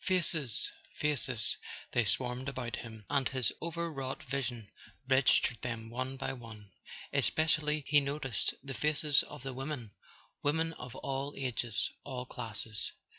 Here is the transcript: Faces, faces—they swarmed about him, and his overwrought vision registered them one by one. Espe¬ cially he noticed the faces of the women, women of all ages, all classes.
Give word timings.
Faces, 0.03 0.71
faces—they 0.95 2.03
swarmed 2.05 2.49
about 2.49 2.77
him, 2.77 3.05
and 3.07 3.29
his 3.29 3.51
overwrought 3.61 4.23
vision 4.23 4.67
registered 5.07 5.61
them 5.61 5.91
one 5.91 6.17
by 6.17 6.33
one. 6.33 6.71
Espe¬ 7.13 7.43
cially 7.45 7.83
he 7.85 7.99
noticed 7.99 8.55
the 8.63 8.73
faces 8.73 9.21
of 9.21 9.43
the 9.43 9.53
women, 9.53 9.91
women 10.41 10.73
of 10.73 10.95
all 10.95 11.35
ages, 11.37 11.91
all 12.03 12.25
classes. 12.25 12.93